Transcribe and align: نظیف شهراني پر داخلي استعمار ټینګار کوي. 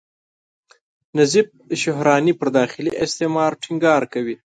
نظیف 1.17 1.47
شهراني 1.83 2.33
پر 2.39 2.47
داخلي 2.57 2.91
استعمار 3.05 3.51
ټینګار 3.63 4.01
کوي. 4.13 4.35